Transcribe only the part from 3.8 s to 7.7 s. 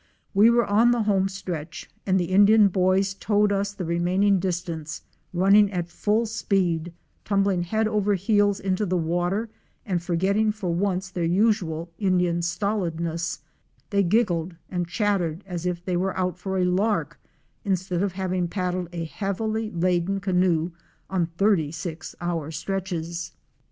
remaining distance, running at full speed, tumbling